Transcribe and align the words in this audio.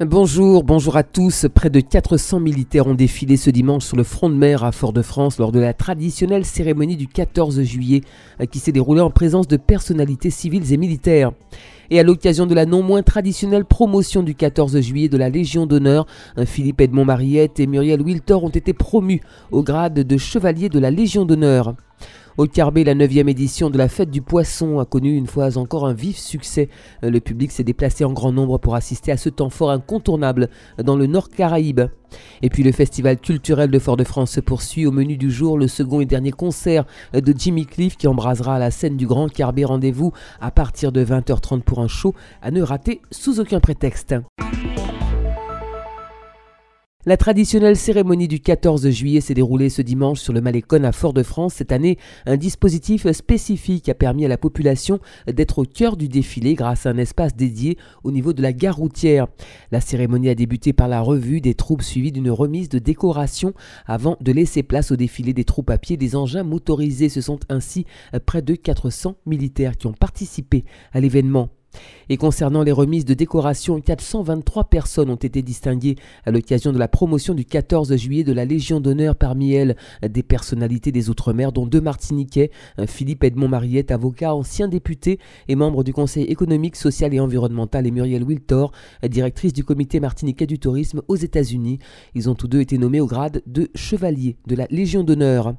Bonjour, 0.00 0.64
bonjour 0.64 0.96
à 0.96 1.02
tous. 1.02 1.46
Près 1.54 1.68
de 1.68 1.80
400 1.80 2.40
militaires 2.40 2.86
ont 2.86 2.94
défilé 2.94 3.36
ce 3.36 3.50
dimanche 3.50 3.84
sur 3.84 3.98
le 3.98 4.04
front 4.04 4.30
de 4.30 4.34
mer 4.34 4.64
à 4.64 4.72
Fort-de-France 4.72 5.36
lors 5.38 5.52
de 5.52 5.60
la 5.60 5.74
traditionnelle 5.74 6.46
cérémonie 6.46 6.96
du 6.96 7.06
14 7.06 7.60
juillet 7.60 8.00
euh, 8.40 8.46
qui 8.46 8.58
s'est 8.58 8.72
déroulée 8.72 9.02
en 9.02 9.10
présence 9.10 9.46
de 9.48 9.58
personnalités 9.58 10.30
civiles 10.30 10.72
et 10.72 10.78
militaires. 10.78 11.32
Et 11.90 12.00
à 12.00 12.04
l'occasion 12.04 12.46
de 12.46 12.54
la 12.54 12.64
non 12.64 12.82
moins 12.82 13.02
traditionnelle 13.02 13.66
promotion 13.66 14.22
du 14.22 14.34
14 14.34 14.80
juillet 14.80 15.10
de 15.10 15.18
la 15.18 15.28
Légion 15.28 15.66
d'honneur, 15.66 16.06
Philippe 16.46 16.80
Edmond 16.80 17.04
Mariette 17.04 17.60
et 17.60 17.66
Muriel 17.66 18.00
Wiltor 18.00 18.44
ont 18.44 18.48
été 18.48 18.72
promus 18.72 19.20
au 19.50 19.62
grade 19.62 20.00
de 20.00 20.16
chevalier 20.16 20.70
de 20.70 20.78
la 20.78 20.90
Légion 20.90 21.26
d'honneur. 21.26 21.74
Au 22.38 22.46
Carbet, 22.46 22.82
la 22.82 22.94
9e 22.94 23.28
édition 23.28 23.68
de 23.68 23.76
la 23.76 23.88
fête 23.88 24.10
du 24.10 24.22
poisson 24.22 24.78
a 24.78 24.86
connu 24.86 25.14
une 25.14 25.26
fois 25.26 25.58
encore 25.58 25.86
un 25.86 25.92
vif 25.92 26.16
succès. 26.16 26.70
Le 27.02 27.20
public 27.20 27.52
s'est 27.52 27.62
déplacé 27.62 28.06
en 28.06 28.12
grand 28.14 28.32
nombre 28.32 28.56
pour 28.56 28.74
assister 28.74 29.12
à 29.12 29.18
ce 29.18 29.28
temps 29.28 29.50
fort 29.50 29.70
incontournable 29.70 30.48
dans 30.82 30.96
le 30.96 31.06
Nord 31.06 31.28
Caraïbe. 31.28 31.82
Et 32.40 32.48
puis 32.48 32.62
le 32.62 32.72
festival 32.72 33.18
culturel 33.18 33.70
de 33.70 33.78
Fort-de-France 33.78 34.30
se 34.30 34.40
poursuit 34.40 34.86
au 34.86 34.92
menu 34.92 35.18
du 35.18 35.30
jour, 35.30 35.58
le 35.58 35.68
second 35.68 36.00
et 36.00 36.06
dernier 36.06 36.32
concert 36.32 36.86
de 37.12 37.34
Jimmy 37.36 37.66
Cliff 37.66 37.98
qui 37.98 38.08
embrasera 38.08 38.58
la 38.58 38.70
scène 38.70 38.96
du 38.96 39.06
Grand 39.06 39.30
Carbet. 39.30 39.66
Rendez-vous 39.66 40.12
à 40.40 40.50
partir 40.50 40.90
de 40.90 41.04
20h30 41.04 41.60
pour 41.60 41.80
un 41.80 41.88
show 41.88 42.14
à 42.40 42.50
ne 42.50 42.62
rater 42.62 43.02
sous 43.10 43.40
aucun 43.40 43.60
prétexte. 43.60 44.14
La 47.04 47.16
traditionnelle 47.16 47.76
cérémonie 47.76 48.28
du 48.28 48.38
14 48.38 48.88
juillet 48.90 49.20
s'est 49.20 49.34
déroulée 49.34 49.70
ce 49.70 49.82
dimanche 49.82 50.20
sur 50.20 50.32
le 50.32 50.40
Malécon 50.40 50.84
à 50.84 50.92
Fort-de-France. 50.92 51.54
Cette 51.54 51.72
année, 51.72 51.98
un 52.26 52.36
dispositif 52.36 53.10
spécifique 53.10 53.88
a 53.88 53.94
permis 53.94 54.24
à 54.24 54.28
la 54.28 54.38
population 54.38 55.00
d'être 55.26 55.58
au 55.58 55.64
cœur 55.64 55.96
du 55.96 56.06
défilé 56.06 56.54
grâce 56.54 56.86
à 56.86 56.90
un 56.90 56.98
espace 56.98 57.34
dédié 57.34 57.76
au 58.04 58.12
niveau 58.12 58.32
de 58.32 58.40
la 58.40 58.52
gare 58.52 58.76
routière. 58.76 59.26
La 59.72 59.80
cérémonie 59.80 60.28
a 60.28 60.36
débuté 60.36 60.72
par 60.72 60.86
la 60.86 61.00
revue 61.00 61.40
des 61.40 61.54
troupes 61.54 61.82
suivie 61.82 62.12
d'une 62.12 62.30
remise 62.30 62.68
de 62.68 62.78
décoration 62.78 63.52
avant 63.84 64.16
de 64.20 64.30
laisser 64.30 64.62
place 64.62 64.92
au 64.92 64.96
défilé 64.96 65.32
des 65.32 65.42
troupes 65.42 65.70
à 65.70 65.78
pied 65.78 65.96
des 65.96 66.14
engins 66.14 66.44
motorisés. 66.44 67.08
Ce 67.08 67.20
sont 67.20 67.40
ainsi 67.48 67.84
près 68.26 68.42
de 68.42 68.54
400 68.54 69.16
militaires 69.26 69.76
qui 69.76 69.88
ont 69.88 69.92
participé 69.92 70.64
à 70.92 71.00
l'événement. 71.00 71.48
Et 72.08 72.16
concernant 72.16 72.62
les 72.62 72.72
remises 72.72 73.04
de 73.04 73.14
décoration, 73.14 73.80
423 73.80 74.64
personnes 74.64 75.10
ont 75.10 75.16
été 75.16 75.42
distinguées 75.42 75.96
à 76.24 76.30
l'occasion 76.30 76.72
de 76.72 76.78
la 76.78 76.88
promotion 76.88 77.34
du 77.34 77.44
14 77.44 77.96
juillet 77.96 78.24
de 78.24 78.32
la 78.32 78.44
Légion 78.44 78.80
d'honneur, 78.80 79.16
parmi 79.16 79.52
elles 79.54 79.76
des 80.06 80.22
personnalités 80.22 80.92
des 80.92 81.10
Outre-mer, 81.10 81.52
dont 81.52 81.66
deux 81.66 81.80
Martiniquais, 81.80 82.50
Philippe 82.86 83.24
Edmond 83.24 83.48
Mariette, 83.48 83.90
avocat, 83.90 84.34
ancien 84.34 84.68
député 84.68 85.18
et 85.48 85.54
membre 85.54 85.84
du 85.84 85.92
Conseil 85.92 86.24
économique, 86.24 86.76
social 86.76 87.14
et 87.14 87.20
environnemental, 87.20 87.86
et 87.86 87.90
Muriel 87.90 88.24
Wiltor, 88.24 88.72
directrice 89.08 89.52
du 89.52 89.64
comité 89.64 90.00
martiniquais 90.00 90.46
du 90.46 90.58
tourisme 90.58 91.02
aux 91.08 91.16
États-Unis. 91.16 91.78
Ils 92.14 92.28
ont 92.28 92.34
tous 92.34 92.48
deux 92.48 92.60
été 92.60 92.78
nommés 92.78 93.00
au 93.00 93.06
grade 93.06 93.42
de 93.46 93.70
chevalier 93.74 94.36
de 94.46 94.56
la 94.56 94.66
Légion 94.70 95.04
d'honneur. 95.04 95.54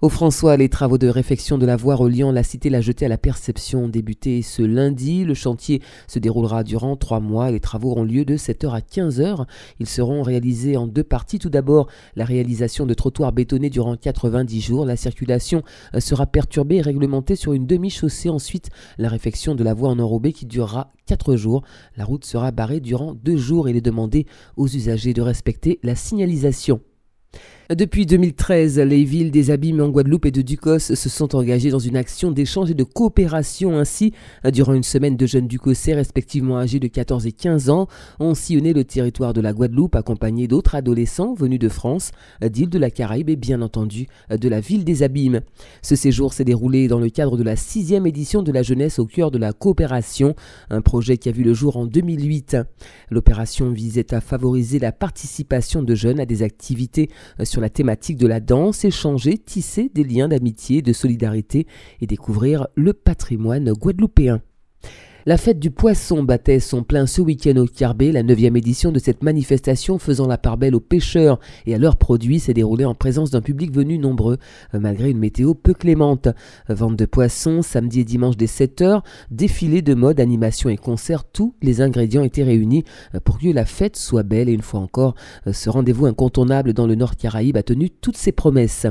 Au 0.00 0.08
François, 0.08 0.56
les 0.56 0.68
travaux 0.68 0.96
de 0.96 1.08
réfection 1.08 1.58
de 1.58 1.66
la 1.66 1.74
voie 1.74 1.96
reliant 1.96 2.30
la 2.30 2.44
cité 2.44 2.70
La 2.70 2.80
Jetée 2.80 3.06
à 3.06 3.08
la 3.08 3.18
Perception 3.18 3.86
ont 3.86 3.88
débuté 3.88 4.42
ce 4.42 4.62
lundi. 4.62 5.24
Le 5.24 5.34
chantier 5.34 5.82
se 6.06 6.20
déroulera 6.20 6.62
durant 6.62 6.94
trois 6.94 7.18
mois. 7.18 7.50
Les 7.50 7.58
travaux 7.58 7.90
auront 7.90 8.04
lieu 8.04 8.24
de 8.24 8.36
7h 8.36 8.70
à 8.70 8.78
15h. 8.78 9.46
Ils 9.80 9.88
seront 9.88 10.22
réalisés 10.22 10.76
en 10.76 10.86
deux 10.86 11.02
parties. 11.02 11.40
Tout 11.40 11.50
d'abord, 11.50 11.88
la 12.14 12.24
réalisation 12.24 12.86
de 12.86 12.94
trottoirs 12.94 13.32
bétonnés 13.32 13.70
durant 13.70 13.96
90 13.96 14.60
jours. 14.60 14.86
La 14.86 14.94
circulation 14.94 15.64
euh, 15.96 15.98
sera 15.98 16.26
perturbée 16.26 16.76
et 16.76 16.82
réglementée 16.82 17.34
sur 17.34 17.52
une 17.52 17.66
demi-chaussée. 17.66 18.28
Ensuite, 18.28 18.70
la 18.98 19.08
réfection 19.08 19.56
de 19.56 19.64
la 19.64 19.74
voie 19.74 19.88
en 19.88 19.98
enrobé 19.98 20.32
qui 20.32 20.46
durera 20.46 20.92
4 21.06 21.34
jours. 21.34 21.64
La 21.96 22.04
route 22.04 22.24
sera 22.24 22.52
barrée 22.52 22.78
durant 22.78 23.14
deux 23.14 23.36
jours. 23.36 23.68
Il 23.68 23.76
est 23.76 23.80
demandé 23.80 24.26
aux 24.56 24.68
usagers 24.68 25.12
de 25.12 25.22
respecter 25.22 25.80
la 25.82 25.96
signalisation. 25.96 26.82
Depuis 27.76 28.06
2013, 28.06 28.78
les 28.78 29.04
villes 29.04 29.30
des 29.30 29.50
Abîmes 29.50 29.82
en 29.82 29.90
Guadeloupe 29.90 30.24
et 30.24 30.30
de 30.30 30.40
Ducos 30.40 30.78
se 30.78 31.08
sont 31.10 31.36
engagées 31.36 31.68
dans 31.68 31.78
une 31.78 31.98
action 31.98 32.30
d'échange 32.30 32.70
et 32.70 32.74
de 32.74 32.82
coopération. 32.82 33.76
Ainsi, 33.76 34.14
durant 34.50 34.72
une 34.72 34.82
semaine, 34.82 35.18
de 35.18 35.26
jeunes 35.26 35.46
ducossais, 35.46 35.92
respectivement 35.92 36.56
âgés 36.56 36.80
de 36.80 36.86
14 36.86 37.26
et 37.26 37.32
15 37.32 37.68
ans, 37.68 37.86
ont 38.20 38.32
sillonné 38.32 38.72
le 38.72 38.84
territoire 38.84 39.34
de 39.34 39.42
la 39.42 39.52
Guadeloupe 39.52 39.96
accompagnés 39.96 40.48
d'autres 40.48 40.76
adolescents 40.76 41.34
venus 41.34 41.58
de 41.58 41.68
France, 41.68 42.12
d'îles 42.40 42.70
de 42.70 42.78
la 42.78 42.90
Caraïbe 42.90 43.28
et 43.28 43.36
bien 43.36 43.60
entendu 43.60 44.06
de 44.30 44.48
la 44.48 44.60
ville 44.60 44.84
des 44.84 45.02
Abîmes. 45.02 45.42
Ce 45.82 45.94
séjour 45.94 46.32
s'est 46.32 46.44
déroulé 46.44 46.88
dans 46.88 47.00
le 47.00 47.10
cadre 47.10 47.36
de 47.36 47.42
la 47.42 47.56
sixième 47.56 48.06
édition 48.06 48.42
de 48.42 48.50
la 48.50 48.62
jeunesse 48.62 48.98
au 48.98 49.04
cœur 49.04 49.30
de 49.30 49.36
la 49.36 49.52
coopération, 49.52 50.34
un 50.70 50.80
projet 50.80 51.18
qui 51.18 51.28
a 51.28 51.32
vu 51.32 51.42
le 51.42 51.52
jour 51.52 51.76
en 51.76 51.84
2008. 51.84 52.56
L'opération 53.10 53.70
visait 53.70 54.14
à 54.14 54.22
favoriser 54.22 54.78
la 54.78 54.90
participation 54.90 55.82
de 55.82 55.94
jeunes 55.94 56.18
à 56.18 56.24
des 56.24 56.42
activités 56.42 57.10
sur 57.44 57.57
la 57.60 57.70
thématique 57.70 58.16
de 58.16 58.26
la 58.26 58.40
danse, 58.40 58.84
échanger, 58.84 59.38
tisser 59.38 59.90
des 59.94 60.04
liens 60.04 60.28
d'amitié 60.28 60.82
de 60.82 60.92
solidarité 60.92 61.66
et 62.00 62.06
découvrir 62.06 62.68
le 62.74 62.92
patrimoine 62.92 63.72
guadeloupéen. 63.72 64.40
La 65.28 65.36
fête 65.36 65.58
du 65.58 65.70
poisson 65.70 66.22
battait 66.22 66.58
son 66.58 66.82
plein 66.82 67.06
ce 67.06 67.20
week-end 67.20 67.54
au 67.58 67.66
Carbet. 67.66 68.12
La 68.12 68.22
neuvième 68.22 68.56
édition 68.56 68.92
de 68.92 68.98
cette 68.98 69.22
manifestation 69.22 69.98
faisant 69.98 70.26
la 70.26 70.38
part 70.38 70.56
belle 70.56 70.74
aux 70.74 70.80
pêcheurs 70.80 71.38
et 71.66 71.74
à 71.74 71.78
leurs 71.78 71.98
produits 71.98 72.40
s'est 72.40 72.54
déroulée 72.54 72.86
en 72.86 72.94
présence 72.94 73.30
d'un 73.30 73.42
public 73.42 73.70
venu 73.70 73.98
nombreux, 73.98 74.38
euh, 74.72 74.80
malgré 74.80 75.10
une 75.10 75.18
météo 75.18 75.52
peu 75.52 75.74
clémente. 75.74 76.28
Vente 76.70 76.96
de 76.96 77.04
poissons, 77.04 77.60
samedi 77.60 78.00
et 78.00 78.04
dimanche 78.06 78.38
dès 78.38 78.46
7h, 78.46 79.02
défilé 79.30 79.82
de 79.82 79.92
mode, 79.92 80.18
animation 80.18 80.70
et 80.70 80.78
concerts, 80.78 81.24
tous 81.24 81.54
les 81.60 81.82
ingrédients 81.82 82.22
étaient 82.22 82.42
réunis 82.42 82.84
euh, 83.14 83.20
pour 83.20 83.38
que 83.38 83.48
la 83.48 83.66
fête 83.66 83.98
soit 83.98 84.22
belle 84.22 84.48
et 84.48 84.54
une 84.54 84.62
fois 84.62 84.80
encore, 84.80 85.14
euh, 85.46 85.52
ce 85.52 85.68
rendez-vous 85.68 86.06
incontournable 86.06 86.72
dans 86.72 86.86
le 86.86 86.94
Nord 86.94 87.16
Caraïbe 87.16 87.58
a 87.58 87.62
tenu 87.62 87.90
toutes 87.90 88.16
ses 88.16 88.32
promesses. 88.32 88.86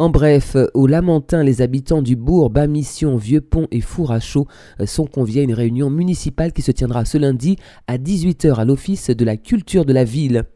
En 0.00 0.08
bref, 0.08 0.56
au 0.72 0.86
Lamentin, 0.86 1.42
les 1.42 1.60
habitants 1.60 2.00
du 2.00 2.16
bourg, 2.16 2.48
Bas-Mission, 2.48 3.16
Vieux-Pont 3.16 3.68
et 3.70 3.82
Fourachot 3.82 4.46
sont 4.86 5.04
conviés 5.04 5.42
à 5.42 5.44
une 5.44 5.52
réunion 5.52 5.90
municipale 5.90 6.54
qui 6.54 6.62
se 6.62 6.70
tiendra 6.70 7.04
ce 7.04 7.18
lundi 7.18 7.56
à 7.86 7.98
18h 7.98 8.54
à 8.54 8.64
l'Office 8.64 9.10
de 9.10 9.24
la 9.26 9.36
culture 9.36 9.84
de 9.84 9.92
la 9.92 10.04
ville. 10.04 10.46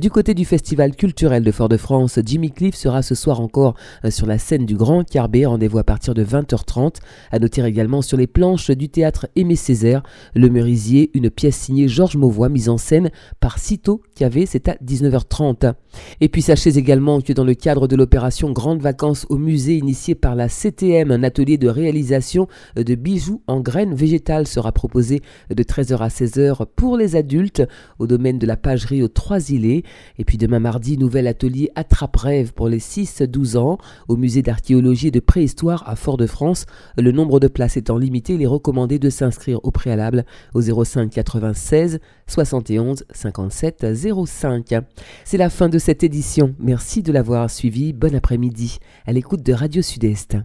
Du 0.00 0.10
côté 0.10 0.34
du 0.34 0.44
Festival 0.44 0.94
culturel 0.96 1.44
de 1.44 1.50
Fort-de-France, 1.50 2.18
Jimmy 2.24 2.50
Cliff 2.50 2.74
sera 2.74 3.02
ce 3.02 3.14
soir 3.14 3.40
encore 3.40 3.74
euh, 4.04 4.10
sur 4.10 4.26
la 4.26 4.38
scène 4.38 4.66
du 4.66 4.76
Grand 4.76 5.04
Carbet. 5.04 5.46
Rendez-vous 5.46 5.78
à 5.78 5.84
partir 5.84 6.12
de 6.12 6.24
20h30. 6.24 6.96
À 7.30 7.38
noter 7.38 7.64
également 7.64 8.02
sur 8.02 8.16
les 8.16 8.26
planches 8.26 8.70
du 8.70 8.88
théâtre 8.88 9.28
Aimé 9.36 9.54
Césaire, 9.54 10.02
Le 10.34 10.48
Merisier, 10.48 11.10
une 11.14 11.30
pièce 11.30 11.56
signée 11.56 11.88
Georges 11.88 12.16
Mauvois, 12.16 12.48
mise 12.48 12.68
en 12.68 12.78
scène 12.78 13.10
par 13.38 13.58
Cito 13.58 14.02
Cavé. 14.16 14.44
C'est 14.46 14.68
à 14.68 14.74
19h30. 14.84 15.74
Et 16.20 16.28
puis 16.28 16.42
sachez 16.42 16.78
également 16.78 17.20
que 17.20 17.32
dans 17.32 17.44
le 17.44 17.54
cadre 17.54 17.88
de 17.88 17.96
l'opération 17.96 18.50
Grandes 18.52 18.80
Vacances 18.80 19.26
au 19.28 19.36
musée 19.36 19.76
initiée 19.76 20.14
par 20.14 20.34
la 20.34 20.48
CTM, 20.48 21.10
un 21.10 21.22
atelier 21.22 21.58
de 21.58 21.68
réalisation 21.68 22.48
de 22.76 22.94
bijoux 22.94 23.42
en 23.46 23.60
graines 23.60 23.94
végétales 23.94 24.46
sera 24.46 24.72
proposé 24.72 25.22
de 25.54 25.62
13h 25.62 25.98
à 25.98 26.08
16h 26.08 26.66
pour 26.76 26.96
les 26.96 27.16
adultes 27.16 27.62
au 27.98 28.06
domaine 28.06 28.38
de 28.38 28.46
la 28.46 28.56
pagerie 28.56 29.02
aux 29.02 29.08
Trois 29.08 29.50
Îlets. 29.50 29.82
Et 30.18 30.24
puis 30.24 30.38
demain 30.38 30.58
mardi, 30.58 30.98
nouvel 30.98 31.26
atelier 31.26 31.70
Attrape-Rêve 31.74 32.52
pour 32.52 32.68
les 32.68 32.80
6-12 32.80 33.56
ans 33.56 33.78
au 34.08 34.16
musée 34.16 34.42
d'archéologie 34.42 35.08
et 35.08 35.10
de 35.10 35.20
préhistoire 35.20 35.88
à 35.88 35.96
Fort-de-France. 35.96 36.66
Le 36.96 37.12
nombre 37.12 37.40
de 37.40 37.48
places 37.48 37.76
étant 37.76 37.98
limité, 37.98 38.34
il 38.34 38.42
est 38.42 38.46
recommandé 38.46 38.98
de 38.98 39.10
s'inscrire 39.10 39.60
au 39.62 39.70
préalable 39.70 40.24
au 40.54 40.60
05 40.60 41.10
96 41.10 42.00
71 42.26 43.04
57 43.12 43.86
05. 44.26 44.74
C'est 45.24 45.36
la 45.36 45.50
fin 45.50 45.68
de 45.68 45.78
cette 45.86 46.02
édition. 46.02 46.52
Merci 46.58 47.04
de 47.04 47.12
l'avoir 47.12 47.48
suivi. 47.48 47.92
Bon 47.92 48.12
après-midi 48.12 48.78
à 49.06 49.12
l'écoute 49.12 49.44
de 49.44 49.52
Radio 49.52 49.82
Sud-Est. 49.82 50.36